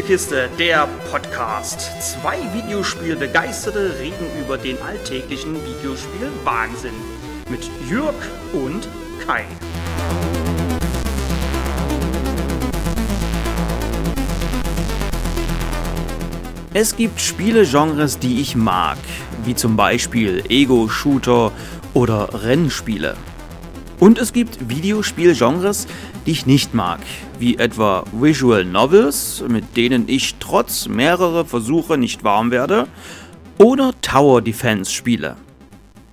[0.00, 1.90] Spielekiste, der Podcast.
[2.00, 6.94] Zwei Videospielbegeisterte reden über den alltäglichen Videospiel-Wahnsinn.
[7.50, 8.14] Mit Jürg
[8.54, 8.88] und
[9.26, 9.44] Kai.
[16.72, 18.96] Es gibt Spielegenres, die ich mag,
[19.44, 21.52] wie zum Beispiel Ego-Shooter
[21.92, 23.18] oder Rennspiele.
[24.00, 25.86] Und es gibt Videospielgenres,
[26.24, 27.00] die ich nicht mag,
[27.38, 32.88] wie etwa Visual Novels, mit denen ich trotz mehrerer Versuche nicht warm werde,
[33.58, 35.36] oder Tower Defense Spiele.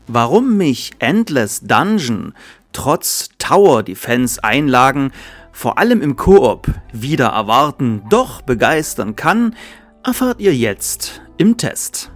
[0.08, 2.34] Warum mich Endless Dungeon
[2.73, 5.12] trotz Tower Defense Einlagen
[5.54, 9.55] vor allem im Koop wieder erwarten, doch begeistern kann,
[10.04, 12.12] erfahrt ihr jetzt im Test.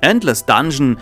[0.00, 0.96] Endless Dungeon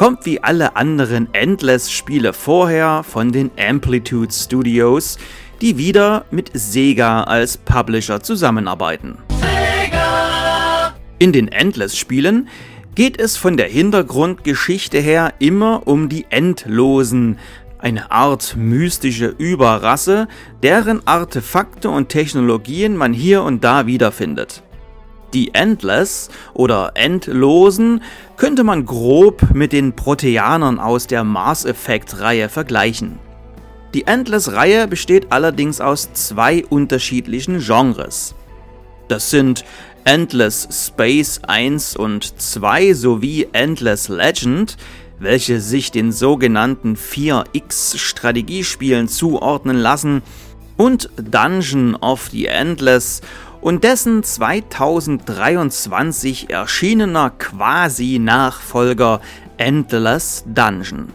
[0.00, 5.18] kommt wie alle anderen Endless-Spiele vorher von den Amplitude Studios,
[5.60, 9.18] die wieder mit Sega als Publisher zusammenarbeiten.
[9.28, 10.94] Sega!
[11.18, 12.48] In den Endless-Spielen
[12.94, 17.38] geht es von der Hintergrundgeschichte her immer um die Endlosen,
[17.76, 20.28] eine Art mystische Überrasse,
[20.62, 24.62] deren Artefakte und Technologien man hier und da wiederfindet.
[25.32, 28.02] Die Endless oder Endlosen
[28.36, 33.18] könnte man grob mit den Proteanern aus der Mars Effect Reihe vergleichen.
[33.94, 38.34] Die Endless-Reihe besteht allerdings aus zwei unterschiedlichen Genres.
[39.08, 39.64] Das sind
[40.04, 44.76] Endless Space 1 und 2 sowie Endless Legend,
[45.18, 50.22] welche sich den sogenannten 4X Strategiespielen zuordnen lassen,
[50.76, 53.20] und Dungeon of the Endless
[53.60, 59.20] und dessen 2023 erschienener Quasi-Nachfolger
[59.56, 61.08] Endless Dungeon.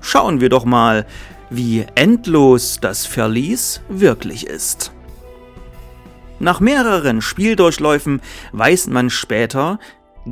[0.00, 1.04] Schauen wir doch mal,
[1.50, 4.92] wie endlos das Verlies wirklich ist.
[6.40, 8.20] Nach mehreren Spieldurchläufen
[8.52, 9.78] weiß man später,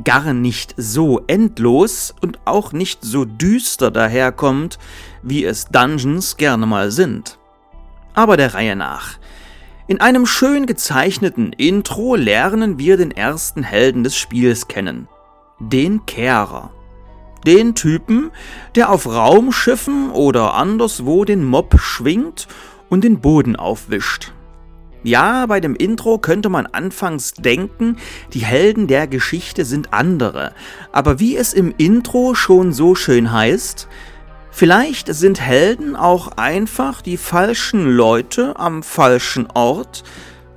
[0.03, 4.79] gar nicht so endlos und auch nicht so düster daherkommt,
[5.21, 7.37] wie es Dungeons gerne mal sind.
[8.13, 9.17] Aber der Reihe nach.
[9.85, 15.09] In einem schön gezeichneten Intro lernen wir den ersten Helden des Spiels kennen,
[15.59, 16.71] den Kehrer.
[17.45, 18.31] Den Typen,
[18.75, 22.47] der auf Raumschiffen oder anderswo den Mob schwingt
[22.89, 24.31] und den Boden aufwischt.
[25.03, 27.97] Ja, bei dem Intro könnte man anfangs denken,
[28.31, 30.53] die Helden der Geschichte sind andere,
[30.93, 33.89] aber wie es im Intro schon so schön heißt,
[34.55, 40.03] Vielleicht sind Helden auch einfach die falschen Leute am falschen Ort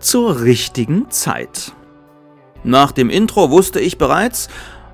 [0.00, 1.72] zur richtigen Zeit.
[2.62, 4.48] Nach dem Intro wusste ich bereits,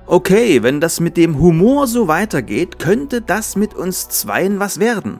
[0.05, 5.19] okay, wenn das mit dem Humor so weitergeht, könnte das mit uns Zweien was werden.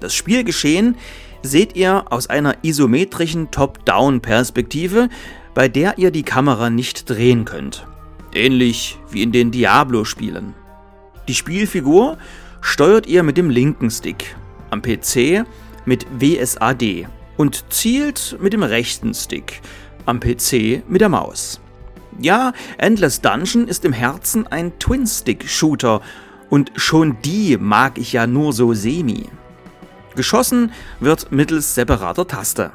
[0.00, 0.96] Das Spielgeschehen
[1.42, 5.10] seht ihr aus einer isometrischen Top-Down-Perspektive,
[5.52, 7.86] bei der ihr die Kamera nicht drehen könnt.
[8.32, 10.54] Ähnlich wie in den Diablo-Spielen.
[11.28, 12.16] Die Spielfigur
[12.60, 14.36] steuert ihr mit dem linken Stick,
[14.70, 15.44] am PC
[15.84, 19.60] mit WSAD und zielt mit dem rechten Stick,
[20.06, 21.60] am PC mit der Maus.
[22.20, 26.00] Ja, Endless Dungeon ist im Herzen ein Twin-Stick-Shooter
[26.50, 29.28] und schon die mag ich ja nur so semi.
[30.16, 32.72] Geschossen wird mittels separater Taste.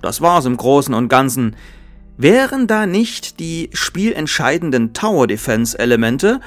[0.00, 1.54] Das war's im Großen und Ganzen.
[2.16, 6.40] Wären da nicht die spielentscheidenden Tower Defense Elemente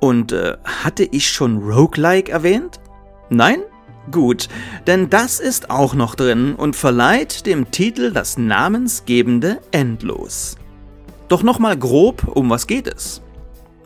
[0.00, 2.80] und äh, hatte ich schon Roguelike erwähnt?
[3.28, 3.60] Nein?
[4.10, 4.48] Gut,
[4.86, 10.56] denn das ist auch noch drin und verleiht dem Titel das namensgebende Endlos.
[11.28, 13.22] Doch nochmal grob, um was geht es?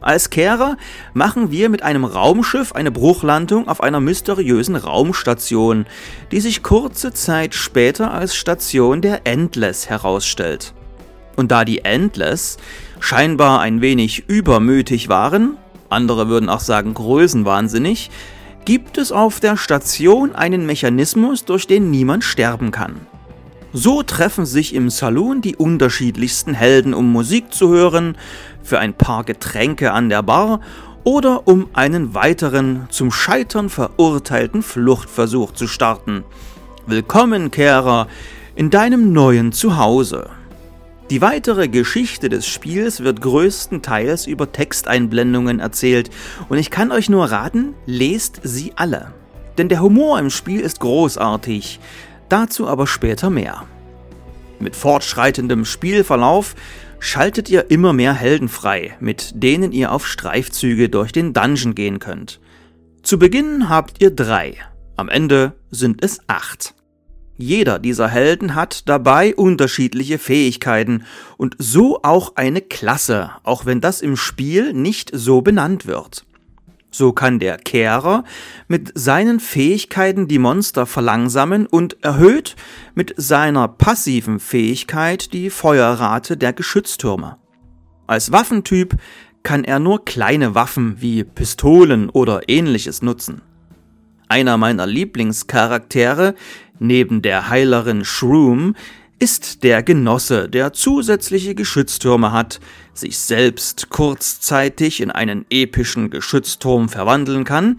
[0.00, 0.76] Als Kehrer
[1.14, 5.86] machen wir mit einem Raumschiff eine Bruchlandung auf einer mysteriösen Raumstation,
[6.30, 10.74] die sich kurze Zeit später als Station der Endless herausstellt.
[11.36, 12.58] Und da die Endless
[13.00, 15.56] scheinbar ein wenig übermütig waren,
[15.88, 18.10] andere würden auch sagen größenwahnsinnig,
[18.64, 23.00] gibt es auf der Station einen Mechanismus, durch den niemand sterben kann.
[23.72, 28.16] So treffen sich im Saloon die unterschiedlichsten Helden, um Musik zu hören,
[28.62, 30.60] für ein paar Getränke an der Bar
[31.02, 36.24] oder um einen weiteren zum Scheitern verurteilten Fluchtversuch zu starten.
[36.86, 38.08] Willkommen, Kehrer,
[38.54, 40.30] in deinem neuen Zuhause.
[41.10, 46.08] Die weitere Geschichte des Spiels wird größtenteils über Texteinblendungen erzählt
[46.48, 49.12] und ich kann euch nur raten, lest sie alle.
[49.58, 51.78] Denn der Humor im Spiel ist großartig,
[52.30, 53.64] dazu aber später mehr.
[54.58, 56.54] Mit fortschreitendem Spielverlauf
[57.00, 61.98] schaltet ihr immer mehr Helden frei, mit denen ihr auf Streifzüge durch den Dungeon gehen
[61.98, 62.40] könnt.
[63.02, 64.56] Zu Beginn habt ihr drei,
[64.96, 66.74] am Ende sind es acht.
[67.36, 71.04] Jeder dieser Helden hat dabei unterschiedliche Fähigkeiten
[71.36, 76.24] und so auch eine Klasse, auch wenn das im Spiel nicht so benannt wird.
[76.92, 78.22] So kann der Kehrer
[78.68, 82.54] mit seinen Fähigkeiten die Monster verlangsamen und erhöht
[82.94, 87.36] mit seiner passiven Fähigkeit die Feuerrate der Geschütztürme.
[88.06, 88.94] Als Waffentyp
[89.42, 93.42] kann er nur kleine Waffen wie Pistolen oder ähnliches nutzen.
[94.28, 96.34] Einer meiner Lieblingscharaktere,
[96.78, 98.74] neben der Heilerin Shroom,
[99.18, 102.60] ist der Genosse, der zusätzliche Geschütztürme hat,
[102.92, 107.78] sich selbst kurzzeitig in einen epischen Geschützturm verwandeln kann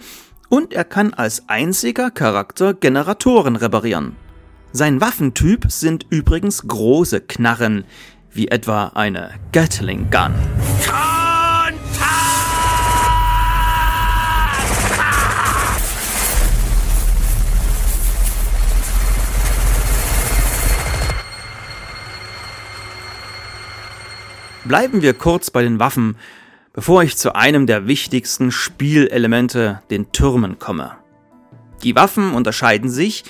[0.50, 4.16] und er kann als einziger Charakter Generatoren reparieren.
[4.72, 7.86] Sein Waffentyp sind übrigens große Knarren,
[8.32, 10.34] wie etwa eine Gatling Gun.
[24.66, 26.18] Bleiben wir kurz bei den Waffen,
[26.74, 30.94] bevor ich zu einem der wichtigsten Spielelemente, den Türmen, komme.
[31.84, 33.26] Die Waffen unterscheiden sich,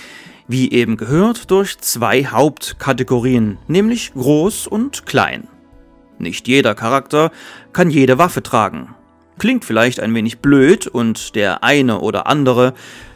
[0.47, 5.49] wie eben gehört, durch zwei Hauptkategorien, nämlich groß und klein.
[6.19, 7.31] Nicht jeder Charakter
[7.73, 8.95] kann jede Waffe tragen.
[9.37, 12.73] Klingt vielleicht ein wenig blöd und der eine oder andere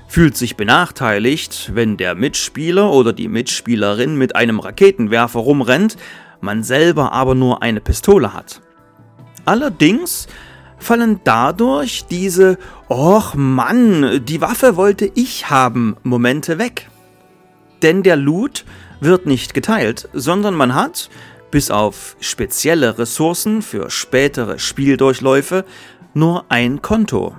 [0.10, 5.95] fühlt sich benachteiligt, wenn der Mitspieler oder die Mitspielerin mit einem Raketenwerfer rumrennt,
[6.42, 8.62] man selber aber nur eine Pistole hat.
[9.46, 10.28] Allerdings
[10.78, 12.58] fallen dadurch diese
[12.90, 16.90] Och Mann, die Waffe wollte ich haben Momente weg.
[17.82, 18.66] Denn der Loot
[19.00, 21.10] wird nicht geteilt, sondern man hat,
[21.52, 25.66] bis auf spezielle Ressourcen für spätere Spieldurchläufe,
[26.14, 27.36] nur ein Konto.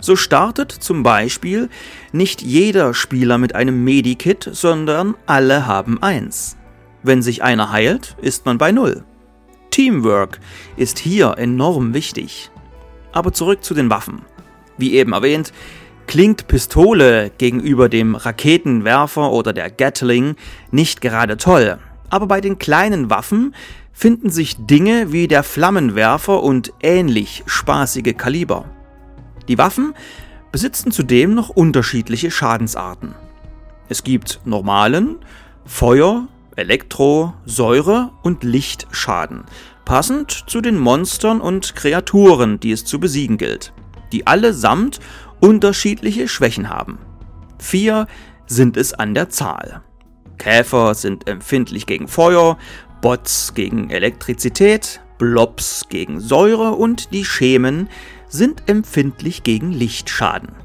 [0.00, 1.70] So startet zum Beispiel
[2.12, 6.56] nicht jeder Spieler mit einem Medikit, sondern alle haben eins.
[7.04, 9.04] Wenn sich einer heilt, ist man bei Null.
[9.70, 10.40] Teamwork
[10.76, 12.50] ist hier enorm wichtig.
[13.12, 14.22] Aber zurück zu den Waffen.
[14.78, 15.52] Wie eben erwähnt,
[16.06, 20.36] klingt Pistole gegenüber dem Raketenwerfer oder der Gatling
[20.70, 21.78] nicht gerade toll.
[22.08, 23.54] Aber bei den kleinen Waffen
[23.92, 28.64] finden sich Dinge wie der Flammenwerfer und ähnlich spaßige Kaliber.
[29.46, 29.92] Die Waffen
[30.52, 33.14] besitzen zudem noch unterschiedliche Schadensarten.
[33.90, 35.16] Es gibt normalen,
[35.66, 39.44] Feuer, Elektro-, Säure- und Lichtschaden,
[39.84, 43.72] passend zu den Monstern und Kreaturen, die es zu besiegen gilt,
[44.12, 45.00] die allesamt
[45.40, 46.98] unterschiedliche Schwächen haben.
[47.58, 48.06] Vier
[48.46, 49.82] sind es an der Zahl.
[50.38, 52.58] Käfer sind empfindlich gegen Feuer,
[53.00, 57.88] Bots gegen Elektrizität, Blobs gegen Säure und die Schemen
[58.28, 60.63] sind empfindlich gegen Lichtschaden.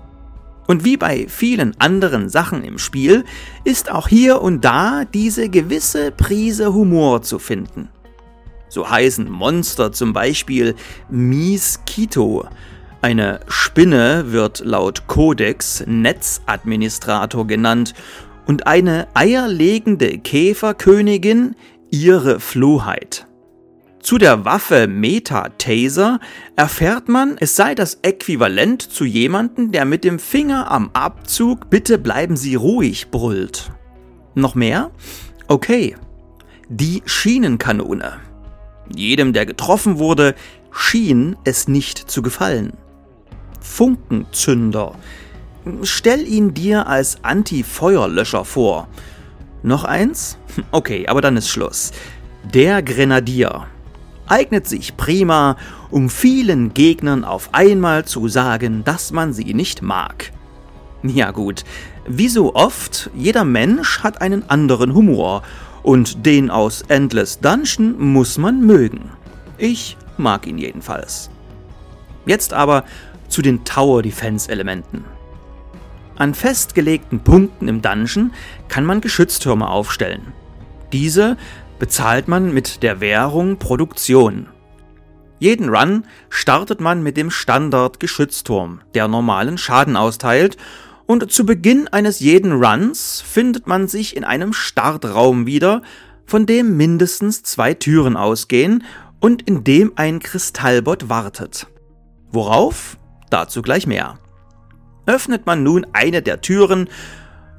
[0.70, 3.26] Und wie bei vielen anderen Sachen im Spiel
[3.64, 7.90] ist auch hier und da diese gewisse Prise Humor zu finden.
[8.68, 10.76] So heißen Monster zum Beispiel
[11.10, 12.48] Miskito.
[13.02, 17.96] Eine Spinne wird laut Codex Netzadministrator genannt
[18.46, 21.56] und eine eierlegende Käferkönigin
[21.90, 23.26] ihre Flohheit.
[24.02, 26.20] Zu der Waffe Meta-Taser
[26.56, 31.98] erfährt man, es sei das Äquivalent zu jemandem, der mit dem Finger am Abzug Bitte
[31.98, 33.72] bleiben Sie ruhig brüllt.
[34.36, 34.92] Noch mehr?
[35.48, 35.96] Okay.
[36.70, 38.14] Die Schienenkanone.
[38.96, 40.34] Jedem, der getroffen wurde,
[40.72, 42.74] schien es nicht zu gefallen.
[43.60, 44.96] Funkenzünder.
[45.84, 48.88] Stell ihn dir als Anti-Feuerlöscher vor.
[49.62, 50.38] Noch eins?
[50.72, 51.92] Okay, aber dann ist Schluss.
[52.54, 53.68] Der Grenadier
[54.30, 55.58] eignet sich prima,
[55.90, 60.32] um vielen Gegnern auf einmal zu sagen, dass man sie nicht mag.
[61.04, 61.64] Ja gut,
[62.08, 65.44] wie so oft, jeder Mensch hat einen anderen Humor
[65.84, 69.12] und den aus Endless Dungeon muss man mögen.
[69.58, 71.30] Ich mag ihn jedenfalls.
[72.26, 72.84] Jetzt aber
[73.28, 75.06] zu den Tower Defense Elementen.
[76.18, 78.34] An festgelegten Punkten im Dungeon
[78.68, 80.34] kann man Geschütztürme aufstellen.
[80.92, 81.38] Diese
[81.80, 84.48] bezahlt man mit der Währung Produktion.
[85.40, 90.58] Jeden Run startet man mit dem Standard-Geschützturm, der normalen Schaden austeilt,
[91.06, 95.82] und zu Beginn eines jeden Runs findet man sich in einem Startraum wieder,
[96.26, 98.84] von dem mindestens zwei Türen ausgehen
[99.20, 101.66] und in dem ein Kristallbot wartet.
[102.32, 102.98] Worauf?
[103.32, 104.20] Dazu gleich mehr.
[105.08, 106.90] Öffnet man nun eine der Türen,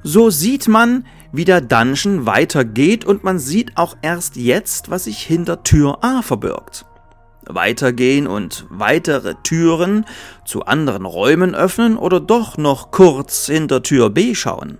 [0.03, 5.19] so sieht man, wie der Dungeon weitergeht und man sieht auch erst jetzt, was sich
[5.19, 6.85] hinter Tür A verbirgt.
[7.47, 10.05] Weitergehen und weitere Türen
[10.45, 14.77] zu anderen Räumen öffnen oder doch noch kurz hinter Tür B schauen.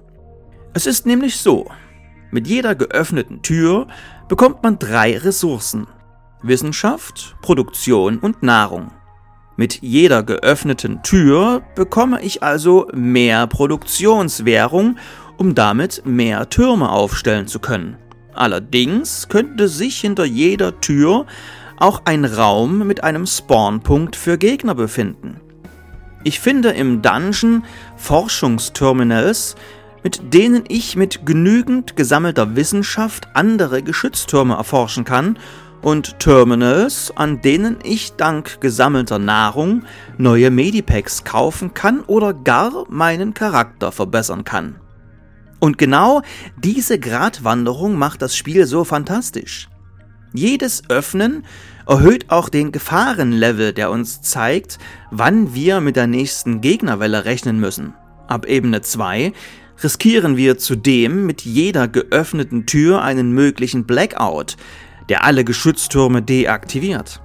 [0.74, 1.68] Es ist nämlich so,
[2.34, 3.88] Mit jeder geöffneten Tür
[4.30, 5.88] bekommt man drei Ressourcen.
[6.42, 8.92] Wissenschaft, Produktion und Nahrung.
[9.58, 14.98] Mit jeder geöffneten Tür bekomme ich also mehr Produktionswährung,
[15.38, 17.98] um damit mehr Türme aufstellen zu können.
[18.34, 21.26] Allerdings könnte sich hinter jeder Tür
[21.78, 25.42] auch ein Raum mit einem Spawnpunkt für Gegner befinden.
[26.24, 27.64] Ich finde im Dungeon
[27.98, 29.56] Forschungsterminals,
[30.04, 35.38] mit denen ich mit genügend gesammelter Wissenschaft andere Geschütztürme erforschen kann
[35.82, 39.84] und Terminals, an denen ich dank gesammelter Nahrung
[40.18, 44.81] neue Medipacks kaufen kann oder gar meinen Charakter verbessern kann.
[45.62, 46.24] Und genau
[46.58, 49.70] diese Gratwanderung macht das Spiel so fantastisch.
[50.34, 51.46] Jedes Öffnen
[51.88, 54.80] erhöht auch den Gefahrenlevel, der uns zeigt,
[55.12, 57.94] wann wir mit der nächsten Gegnerwelle rechnen müssen.
[58.28, 59.34] Ab Ebene 2
[59.84, 64.58] riskieren wir zudem mit jeder geöffneten Tür einen möglichen Blackout,
[65.10, 67.22] der alle Geschütztürme deaktiviert.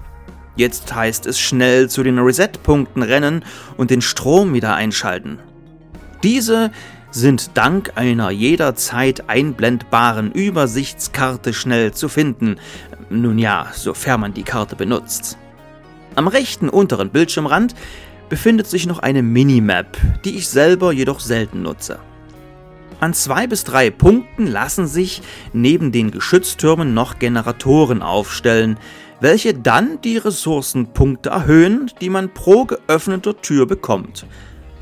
[0.56, 3.46] Jetzt heißt es schnell zu den Reset-Punkten rennen
[3.78, 5.38] und den Strom wieder einschalten.
[6.22, 6.70] Diese
[7.16, 12.56] sind dank einer jederzeit einblendbaren Übersichtskarte schnell zu finden.
[13.08, 15.38] Nun ja, sofern man die Karte benutzt.
[16.14, 17.74] Am rechten unteren Bildschirmrand
[18.28, 21.98] befindet sich noch eine Minimap, die ich selber jedoch selten nutze.
[23.00, 25.22] An zwei bis drei Punkten lassen sich
[25.54, 28.78] neben den Geschütztürmen noch Generatoren aufstellen,
[29.20, 34.26] welche dann die Ressourcenpunkte erhöhen, die man pro geöffneter Tür bekommt.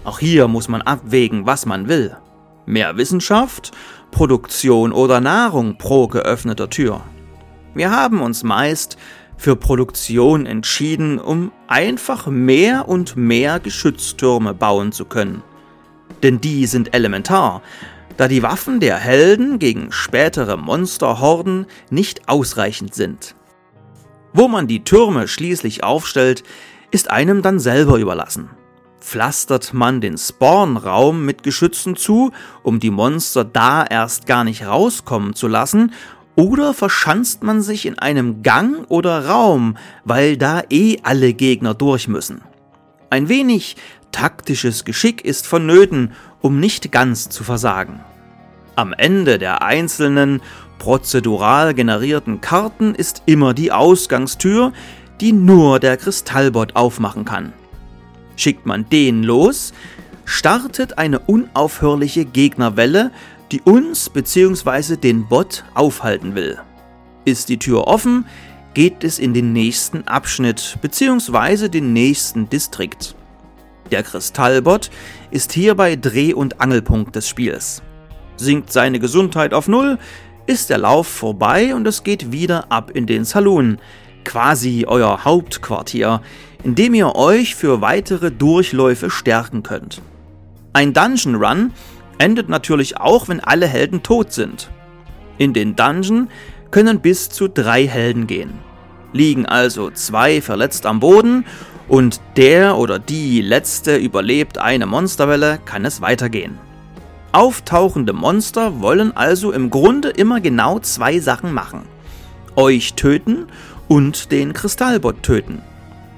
[0.02, 2.16] Auch hier muss man abwägen, was man will.
[2.66, 3.72] Mehr Wissenschaft,
[4.10, 7.02] Produktion oder Nahrung pro geöffneter Tür.
[7.74, 8.96] Wir haben uns meist
[9.36, 15.42] für Produktion entschieden, um einfach mehr und mehr Geschütztürme bauen zu können.
[16.22, 17.62] Denn die sind elementar,
[18.16, 23.34] da die Waffen der Helden gegen spätere Monsterhorden nicht ausreichend sind.
[24.32, 26.44] Wo man die Türme schließlich aufstellt,
[26.90, 28.50] ist einem dann selber überlassen.
[29.04, 32.32] Pflastert man den Spawnraum mit Geschützen zu,
[32.62, 35.92] um die Monster da erst gar nicht rauskommen zu lassen,
[36.36, 42.08] oder verschanzt man sich in einem Gang oder Raum, weil da eh alle Gegner durch
[42.08, 42.40] müssen.
[43.10, 43.76] Ein wenig
[44.10, 48.00] taktisches Geschick ist vonnöten, um nicht ganz zu versagen.
[48.74, 50.40] Am Ende der einzelnen
[50.78, 54.72] prozedural generierten Karten ist immer die Ausgangstür,
[55.20, 57.52] die nur der Kristallbot aufmachen kann.
[58.36, 59.72] Schickt man den los,
[60.24, 63.10] startet eine unaufhörliche Gegnerwelle,
[63.52, 64.96] die uns bzw.
[64.96, 66.58] den Bot aufhalten will.
[67.24, 68.26] Ist die Tür offen,
[68.74, 71.68] geht es in den nächsten Abschnitt bzw.
[71.68, 73.14] den nächsten Distrikt.
[73.90, 74.90] Der Kristallbot
[75.30, 77.82] ist hierbei Dreh- und Angelpunkt des Spiels.
[78.36, 79.98] Sinkt seine Gesundheit auf Null,
[80.46, 83.78] ist der Lauf vorbei und es geht wieder ab in den Saloon,
[84.24, 86.20] quasi euer Hauptquartier,
[86.62, 90.00] in dem ihr euch für weitere Durchläufe stärken könnt.
[90.72, 91.72] Ein Dungeon Run
[92.18, 94.70] endet natürlich auch, wenn alle Helden tot sind.
[95.38, 96.28] In den Dungeon
[96.70, 98.54] können bis zu drei Helden gehen.
[99.12, 101.44] Liegen also zwei verletzt am Boden
[101.86, 106.58] und der oder die letzte überlebt eine Monsterwelle, kann es weitergehen.
[107.30, 111.82] Auftauchende Monster wollen also im Grunde immer genau zwei Sachen machen.
[112.56, 113.46] Euch töten
[113.88, 115.62] und den Kristallbot töten.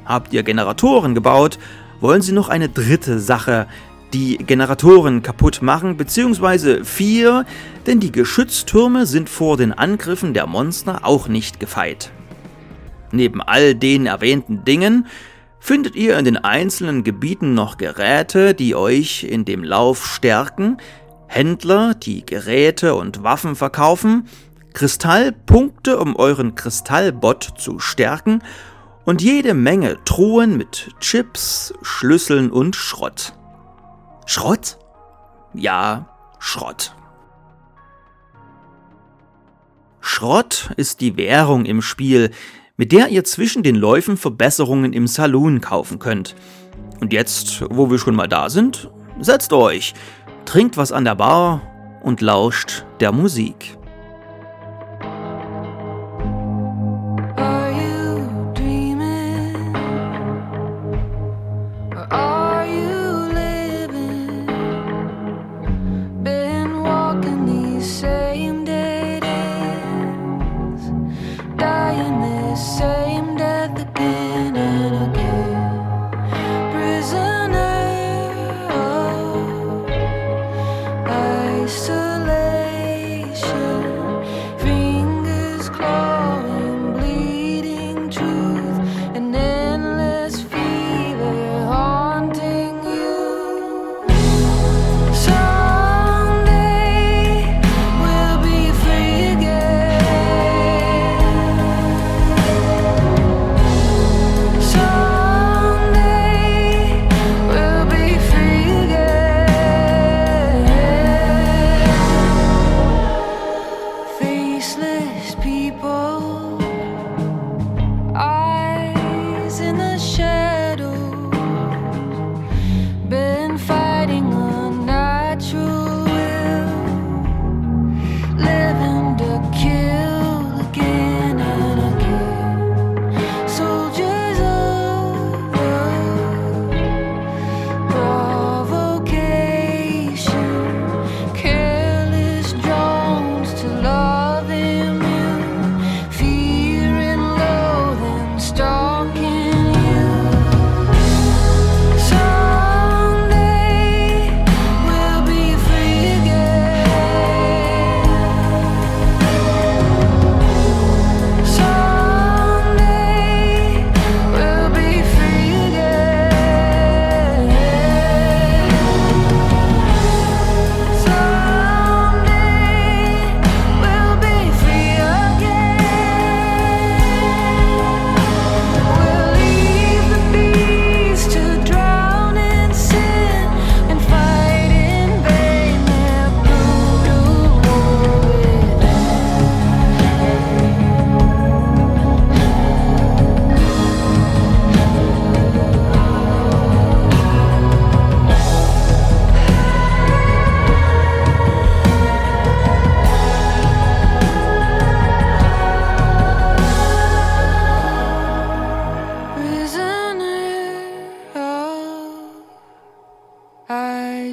[0.04, 1.58] Habt ihr Generatoren gebaut,
[2.00, 3.66] wollen sie noch eine dritte Sache,
[4.12, 7.44] die Generatoren kaputt machen, beziehungsweise vier,
[7.86, 12.12] denn die Geschütztürme sind vor den Angriffen der Monster auch nicht gefeit.
[13.12, 15.06] Neben all den erwähnten Dingen
[15.58, 20.76] findet ihr in den einzelnen Gebieten noch Geräte, die euch in dem Lauf stärken,
[21.26, 24.28] Händler, die Geräte und Waffen verkaufen,
[24.76, 28.42] Kristallpunkte, um euren Kristallbot zu stärken
[29.06, 33.32] und jede Menge Truhen mit Chips, Schlüsseln und Schrott.
[34.26, 34.76] Schrott?
[35.54, 36.94] Ja, Schrott.
[40.02, 42.30] Schrott ist die Währung im Spiel,
[42.76, 46.36] mit der ihr zwischen den Läufen Verbesserungen im Saloon kaufen könnt.
[47.00, 48.90] Und jetzt, wo wir schon mal da sind,
[49.20, 49.94] setzt euch,
[50.44, 51.62] trinkt was an der Bar
[52.02, 53.78] und lauscht der Musik.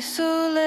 [0.04, 0.63] so late.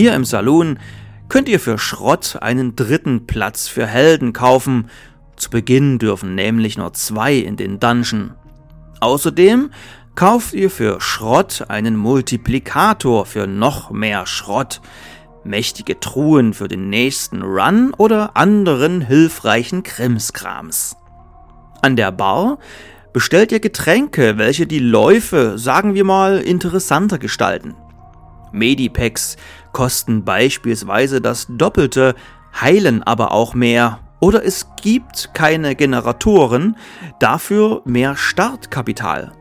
[0.00, 0.78] Hier im Saloon
[1.28, 4.88] könnt ihr für Schrott einen dritten Platz für Helden kaufen.
[5.36, 8.32] Zu Beginn dürfen nämlich nur zwei in den Dungeon.
[9.00, 9.68] Außerdem
[10.14, 14.80] kauft ihr für Schrott einen Multiplikator für noch mehr Schrott,
[15.44, 20.96] mächtige Truhen für den nächsten Run oder anderen hilfreichen Krimskrams.
[21.82, 22.56] An der Bar
[23.12, 27.74] bestellt ihr Getränke, welche die Läufe, sagen wir mal, interessanter gestalten.
[28.52, 29.36] Medipacks
[29.72, 32.14] kosten beispielsweise das Doppelte,
[32.60, 34.00] heilen aber auch mehr.
[34.20, 36.76] Oder es gibt keine Generatoren,
[37.18, 39.32] dafür mehr Startkapital.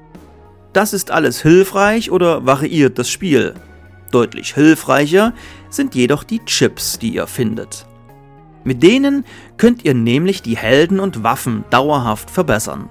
[0.72, 3.56] Das ist alles hilfreich oder variiert das Spiel.
[4.12, 5.34] Deutlich hilfreicher
[5.70, 7.86] sind jedoch die Chips, die ihr findet.
[8.64, 9.26] Mit denen
[9.58, 12.90] könnt ihr nämlich die Helden und Waffen dauerhaft verbessern.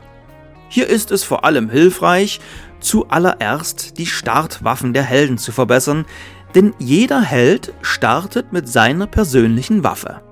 [0.69, 2.41] Hier ist es vor allem hilfreich,
[2.81, 6.05] zuallererst die Startwaffen der Helden zu verbessern,
[6.55, 10.23] denn jeder Held startet mit seiner persönlichen Waffe.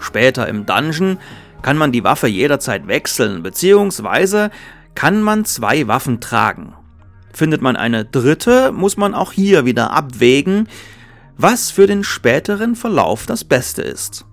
[0.00, 1.18] Später im Dungeon
[1.62, 4.50] kann man die Waffe jederzeit wechseln, beziehungsweise
[4.94, 6.74] kann man zwei Waffen tragen.
[7.32, 10.68] Findet man eine dritte, muss man auch hier wieder abwägen,
[11.36, 14.24] was für den späteren Verlauf das Beste ist.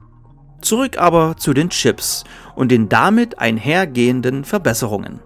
[0.61, 2.23] Zurück aber zu den Chips
[2.55, 5.19] und den damit einhergehenden Verbesserungen.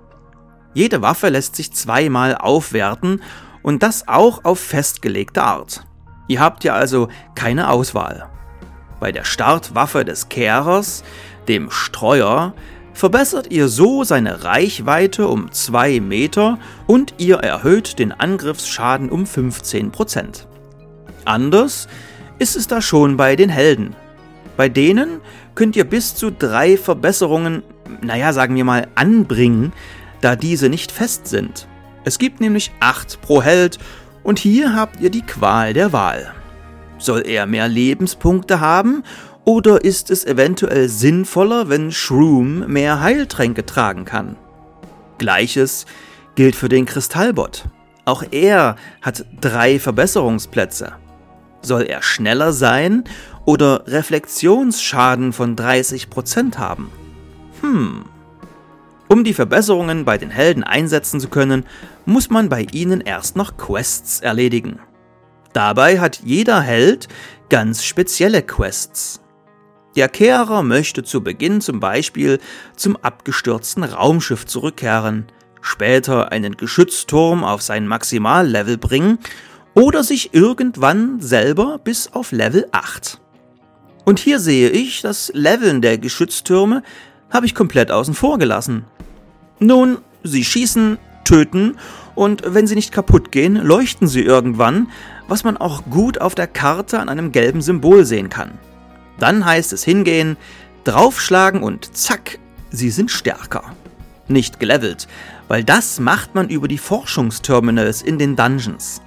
[0.73, 3.21] Jede Waffe lässt sich zweimal aufwerten
[3.67, 5.85] und das auch auf festgelegte Art.
[6.29, 8.29] Ihr habt ja also keine Auswahl.
[9.01, 11.03] Bei der Startwaffe des Kehrers,
[11.49, 12.53] dem Streuer,
[12.93, 20.45] verbessert ihr so seine Reichweite um 2 Meter und ihr erhöht den Angriffsschaden um 15%.
[21.25, 21.89] Anders
[22.39, 23.97] ist es da schon bei den Helden.
[24.55, 25.19] Bei denen
[25.55, 27.63] könnt ihr bis zu drei Verbesserungen,
[28.01, 29.73] naja, sagen wir mal, anbringen,
[30.21, 31.67] da diese nicht fest sind.
[32.07, 33.79] Es gibt nämlich 8 pro Held
[34.23, 36.33] und hier habt ihr die Qual der Wahl.
[36.99, 39.03] Soll er mehr Lebenspunkte haben
[39.43, 44.37] oder ist es eventuell sinnvoller, wenn Shroom mehr Heiltränke tragen kann?
[45.17, 45.85] Gleiches
[46.35, 47.65] gilt für den Kristallbot.
[48.05, 50.93] Auch er hat drei Verbesserungsplätze.
[51.61, 53.03] Soll er schneller sein
[53.43, 56.89] oder Reflexionsschaden von 30% haben?
[57.59, 58.05] Hm.
[59.09, 61.65] Um die Verbesserungen bei den Helden einsetzen zu können,
[62.05, 64.79] muss man bei ihnen erst noch Quests erledigen.
[65.53, 67.07] Dabei hat jeder Held
[67.49, 69.21] ganz spezielle Quests.
[69.95, 72.39] Der Kehrer möchte zu Beginn zum Beispiel
[72.75, 75.25] zum abgestürzten Raumschiff zurückkehren,
[75.61, 79.19] später einen Geschützturm auf sein Maximallevel bringen
[79.73, 83.19] oder sich irgendwann selber bis auf Level 8.
[84.05, 86.83] Und hier sehe ich, das Leveln der Geschütztürme
[87.29, 88.85] habe ich komplett außen vor gelassen.
[89.59, 91.77] Nun, sie schießen, töten
[92.15, 94.89] und wenn sie nicht kaputt gehen, leuchten sie irgendwann,
[95.27, 98.57] was man auch gut auf der Karte an einem gelben Symbol sehen kann.
[99.19, 100.37] Dann heißt es hingehen,
[100.83, 103.63] draufschlagen und zack, sie sind stärker.
[104.27, 105.07] Nicht gelevelt,
[105.47, 109.01] weil das macht man über die Forschungsterminals in den Dungeons.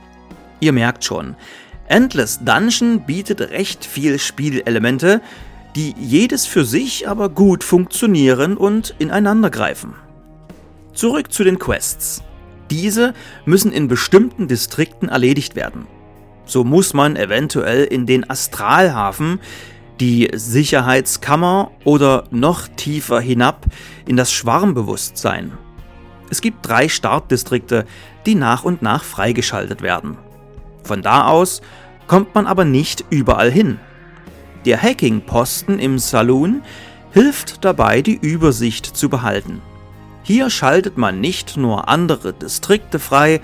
[0.61, 1.37] Ihr merkt schon,
[1.89, 5.21] Endless Dungeon bietet recht viel Spielelemente,
[5.77, 9.95] die jedes für sich aber gut funktionieren und ineinandergreifen.
[10.93, 12.23] Zurück zu den Quests.
[12.71, 15.87] Diese müssen in bestimmten Distrikten erledigt werden.
[16.45, 19.41] So muss man eventuell in den Astralhafen,
[20.01, 23.67] die Sicherheitskammer oder noch tiefer hinab
[24.07, 25.53] in das Schwarmbewusstsein.
[26.31, 27.85] Es gibt drei Startdistrikte,
[28.25, 30.17] die nach und nach freigeschaltet werden.
[30.85, 31.61] Von da aus
[32.07, 33.79] kommt man aber nicht überall hin.
[34.65, 36.63] Der Hacking-Posten im Saloon
[37.13, 39.63] hilft dabei, die Übersicht zu behalten.
[40.23, 43.41] Hier schaltet man nicht nur andere Distrikte frei,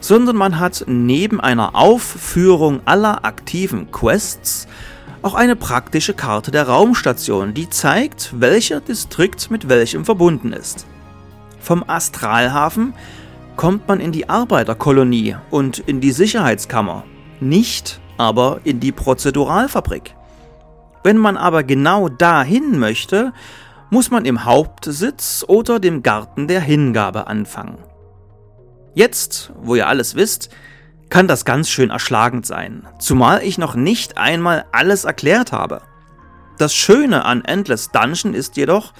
[0.00, 4.66] sondern man hat neben einer Aufführung aller aktiven Quests
[5.22, 10.86] auch eine praktische Karte der Raumstation, die zeigt, welcher Distrikt mit welchem verbunden ist.
[11.60, 12.94] Vom Astralhafen
[13.56, 17.04] kommt man in die Arbeiterkolonie und in die Sicherheitskammer,
[17.40, 20.14] nicht aber in die Prozeduralfabrik.
[21.02, 23.32] Wenn man aber genau dahin möchte,
[23.90, 27.78] muss man im Hauptsitz oder dem Garten der Hingabe anfangen.
[28.94, 30.50] Jetzt, wo ihr alles wisst,
[31.08, 35.82] kann das ganz schön erschlagend sein, zumal ich noch nicht einmal alles erklärt habe.
[36.58, 38.92] Das Schöne an Endless Dungeon ist jedoch,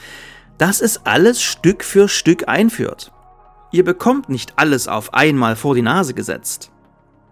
[0.59, 3.13] dass es alles Stück für Stück einführt.
[3.73, 6.73] Ihr bekommt nicht alles auf einmal vor die Nase gesetzt.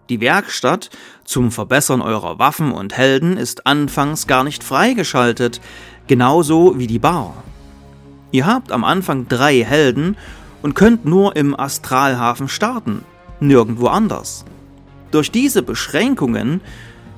[0.08, 0.88] Die Werkstatt
[1.24, 5.60] zum Verbessern eurer Waffen und Helden ist anfangs gar nicht freigeschaltet,
[6.06, 7.42] genauso wie die Bar.
[8.30, 10.16] Ihr habt am Anfang drei Helden
[10.62, 13.04] und könnt nur im Astralhafen starten,
[13.40, 14.46] nirgendwo anders.
[15.10, 16.62] Durch diese Beschränkungen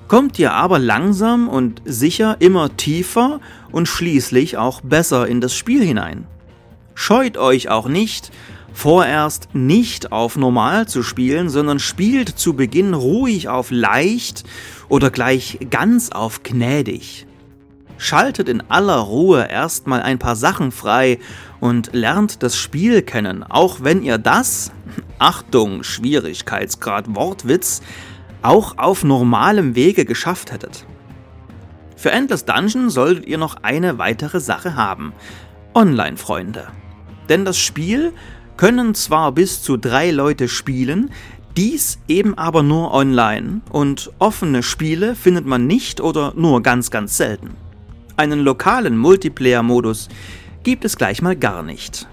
[0.08, 3.38] kommt ihr aber langsam und sicher immer tiefer
[3.70, 6.26] und schließlich auch besser in das Spiel hinein.
[6.96, 8.32] Scheut euch auch nicht,
[8.72, 14.44] vorerst nicht auf normal zu spielen, sondern spielt zu Beginn ruhig auf leicht
[14.88, 17.26] oder gleich ganz auf gnädig.
[17.98, 21.18] Schaltet in aller Ruhe erstmal ein paar Sachen frei
[21.60, 24.72] und lernt das Spiel kennen, auch wenn ihr das,
[25.18, 27.82] Achtung, Schwierigkeitsgrad Wortwitz,
[28.42, 30.86] auch auf normalem Wege geschafft hättet.
[31.94, 35.12] Für Endless Dungeon solltet ihr noch eine weitere Sache haben.
[35.74, 36.68] Online-Freunde.
[37.28, 38.14] Denn das Spiel
[38.56, 41.10] können zwar bis zu drei Leute spielen,
[41.56, 47.16] dies eben aber nur online und offene Spiele findet man nicht oder nur ganz, ganz
[47.16, 47.50] selten.
[48.16, 50.08] Einen lokalen Multiplayer-Modus
[50.62, 52.06] gibt es gleich mal gar nicht.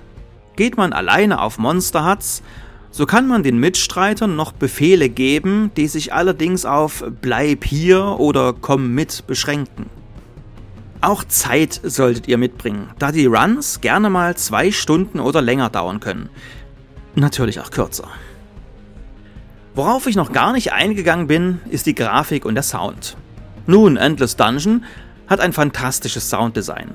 [0.56, 2.41] Geht man alleine auf Monster Huts,
[2.89, 8.54] so kann man den Mitstreitern noch Befehle geben, die sich allerdings auf Bleib hier oder
[8.54, 9.86] Komm mit beschränken.
[10.99, 15.99] Auch Zeit solltet ihr mitbringen, da die Runs gerne mal zwei Stunden oder länger dauern
[15.99, 16.29] können.
[17.13, 18.07] Natürlich auch kürzer.
[19.75, 23.15] Worauf ich noch gar nicht eingegangen bin, ist die Grafik und der Sound.
[23.67, 24.86] Nun, Endless Dungeon
[25.27, 26.91] hat ein fantastisches Sounddesign.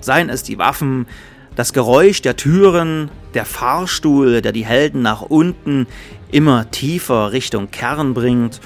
[0.00, 1.06] Seien es die Waffen,
[1.56, 5.86] das Geräusch der Türen, der Fahrstuhl, der die Helden nach unten
[6.30, 8.60] immer tiefer Richtung Kern bringt,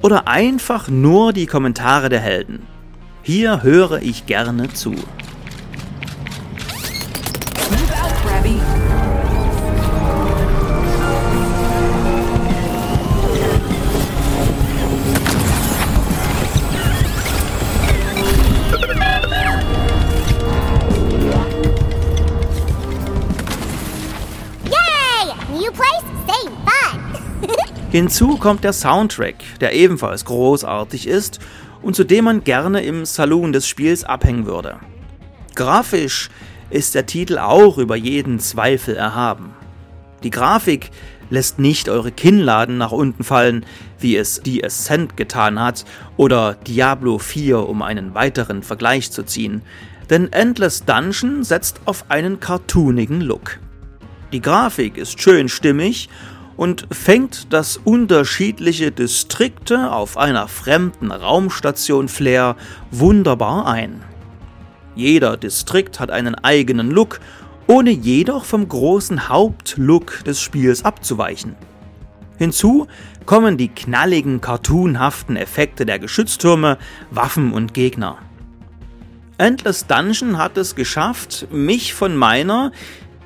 [0.00, 2.66] oder einfach nur die Kommentare der Helden.
[3.24, 4.96] Hier höre ich gerne zu.
[27.92, 31.38] Hinzu kommt der Soundtrack, der ebenfalls großartig ist
[31.82, 34.78] und zu dem man gerne im Saloon des Spiels abhängen würde.
[35.54, 36.30] Grafisch
[36.70, 39.50] ist der Titel auch über jeden Zweifel erhaben.
[40.22, 40.90] Die Grafik
[41.30, 43.66] lässt nicht eure Kinnladen nach unten fallen,
[43.98, 45.84] wie es die Ascent getan hat
[46.16, 49.62] oder Diablo 4, um einen weiteren Vergleich zu ziehen,
[50.10, 53.58] denn Endless Dungeon setzt auf einen cartoonigen Look.
[54.32, 56.08] Die Grafik ist schön stimmig
[56.56, 62.56] und fängt das unterschiedliche Distrikte auf einer fremden Raumstation Flair
[62.90, 64.02] wunderbar ein.
[64.94, 67.20] Jeder Distrikt hat einen eigenen Look,
[67.66, 71.54] ohne jedoch vom großen Hauptlook des Spiels abzuweichen.
[72.36, 72.86] Hinzu
[73.24, 76.78] kommen die knalligen, cartoonhaften Effekte der Geschütztürme,
[77.10, 78.18] Waffen und Gegner.
[79.38, 82.70] Endless Dungeon hat es geschafft, mich von meiner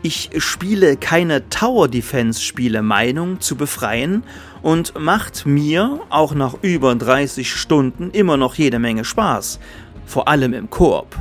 [0.07, 4.23] ich spiele keine Tower Defense Spiele Meinung zu befreien
[4.63, 9.59] und macht mir auch nach über 30 Stunden immer noch jede Menge Spaß,
[10.07, 11.17] vor allem im Koop.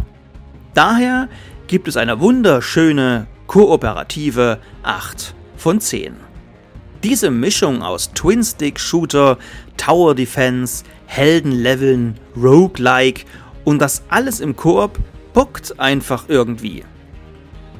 [0.75, 1.29] Daher
[1.65, 6.13] gibt es eine wunderschöne kooperative 8 von 10.
[7.03, 9.39] Diese Mischung aus Twin-Stick-Shooter,
[9.77, 13.25] Tower Defense, Heldenleveln, Roguelike
[13.63, 14.99] und das alles im Koop
[15.33, 16.83] bockt einfach irgendwie.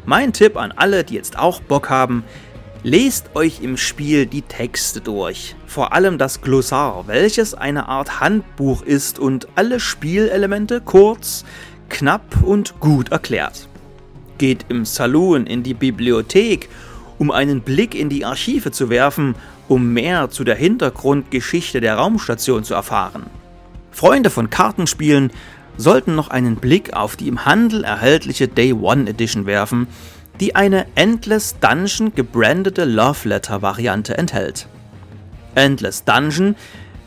[0.06, 2.24] Mein Tipp an alle, die jetzt auch Bock haben,
[2.84, 5.56] lest euch im Spiel die Texte durch.
[5.66, 11.44] Vor allem das Glossar, welches eine Art Handbuch ist und alle Spielelemente kurz,
[11.90, 13.68] knapp und gut erklärt.
[14.38, 16.70] Geht im Saloon in die Bibliothek,
[17.18, 19.34] um einen Blick in die Archive zu werfen,
[19.68, 23.26] um mehr zu der Hintergrundgeschichte der Raumstation zu erfahren.
[23.90, 25.32] Freunde von Kartenspielen
[25.78, 29.88] sollten noch einen Blick auf die im Handel erhältliche Day One Edition werfen,
[30.40, 34.68] die eine Endless Dungeon gebrandete Love Letter Variante enthält.
[35.56, 36.56] Endless Dungeon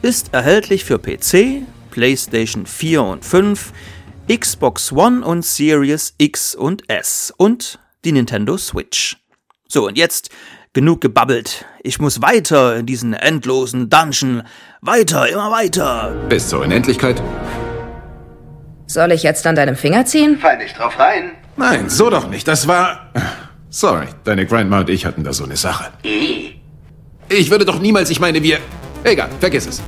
[0.03, 3.73] ist erhältlich für PC, PlayStation 4 und 5,
[4.29, 9.17] Xbox One und Series X und S und die Nintendo Switch.
[9.69, 10.31] So, und jetzt
[10.73, 11.67] genug gebabbelt.
[11.83, 14.43] Ich muss weiter in diesen endlosen Dungeon.
[14.81, 16.15] Weiter, immer weiter.
[16.29, 17.23] Bis zur Unendlichkeit.
[18.91, 20.39] Soll ich jetzt an deinem Finger ziehen?
[20.39, 21.33] Fall nicht drauf rein.
[21.57, 22.49] Nein, so doch nicht.
[22.49, 23.13] Das war.
[23.69, 25.93] Sorry, deine Grandma und ich hatten da so eine Sache.
[27.29, 28.59] Ich würde doch niemals, ich meine, wir.
[29.05, 29.83] Egal, vergiss es.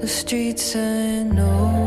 [0.00, 1.83] The streets I know,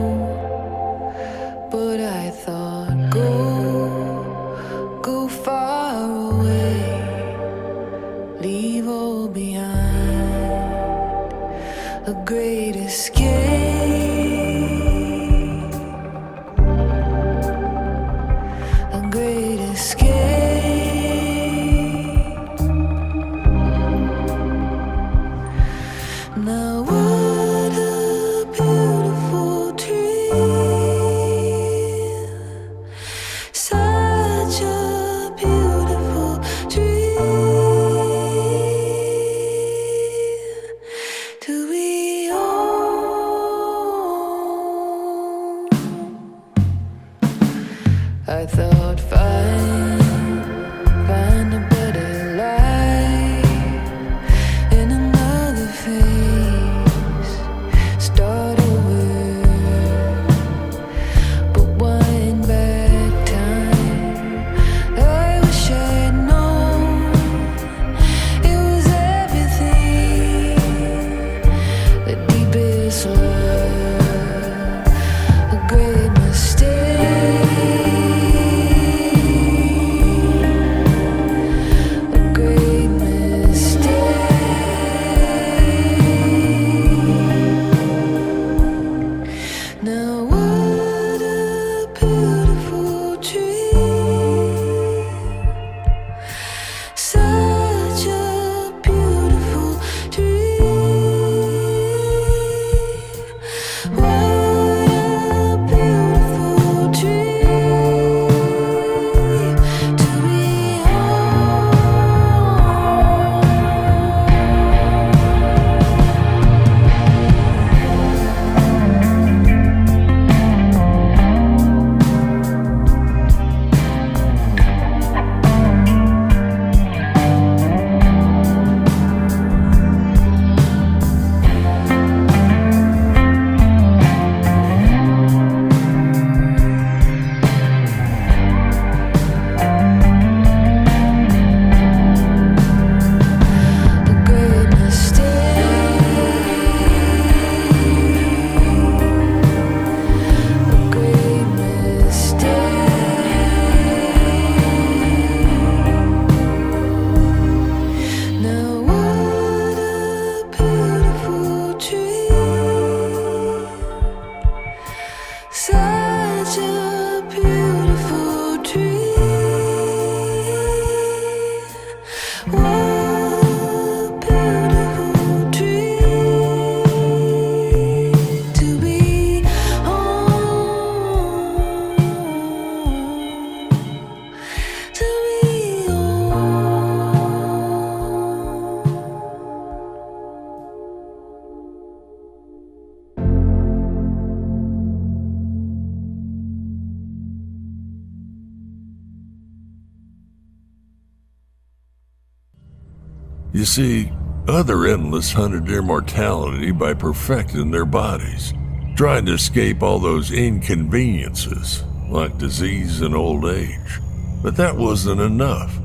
[203.67, 204.11] see,
[204.47, 208.53] other endless hunted immortality by perfecting their bodies,
[208.95, 213.99] trying to escape all those inconveniences, like disease and old age.
[214.41, 215.77] But that wasn't enough.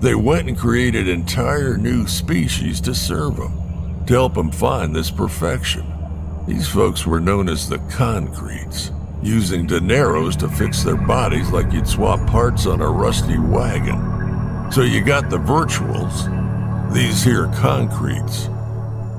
[0.00, 5.10] They went and created entire new species to serve them, to help them find this
[5.10, 5.86] perfection.
[6.46, 11.88] These folks were known as the concretes, using dineros to fix their bodies like you'd
[11.88, 14.70] swap parts on a rusty wagon.
[14.72, 16.39] So you got the virtuals,
[16.92, 18.46] these here concretes,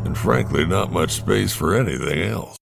[0.05, 2.57] and frankly, not much space for anything else.